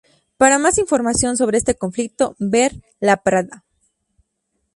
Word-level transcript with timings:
Para 0.35 0.57
más 0.57 0.79
información 0.79 1.37
sobre 1.37 1.59
este 1.59 1.75
conflicto 1.75 2.35
ver 2.39 2.73
La 2.99 3.17
Prada. 3.17 3.63